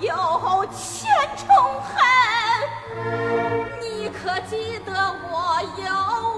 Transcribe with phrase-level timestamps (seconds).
[0.00, 1.46] 有千重
[1.82, 1.92] 恨
[3.80, 4.92] 你可记得
[5.30, 6.31] 我有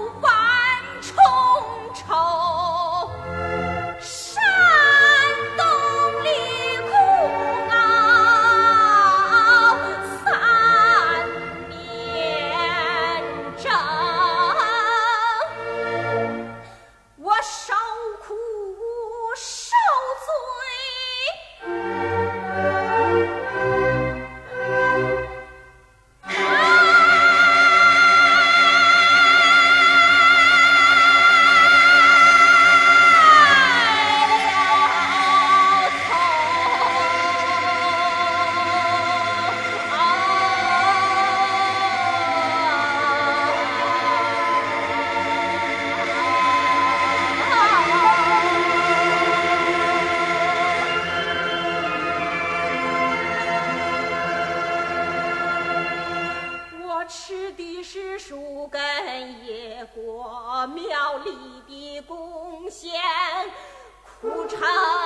[64.47, 65.04] 长，